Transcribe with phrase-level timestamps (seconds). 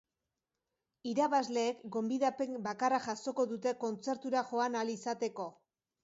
[1.09, 5.47] Irabazleek gonbidapen bakarra jasoko dute kontzertura joan ahal izateko.